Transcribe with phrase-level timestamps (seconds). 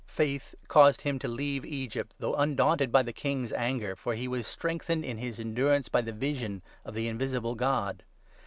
[0.07, 4.27] Faith caused him to leave 27 Egypt, though undaunted by the King's anger, for he
[4.27, 4.47] was.
[4.47, 8.01] strengthened in his endurance by the vision of the invisible God.